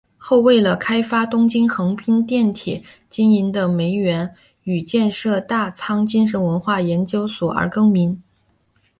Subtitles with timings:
[0.17, 8.19] 后为了开发东京横滨电铁经营的梅园与建设大仓精神文化研究所而更名。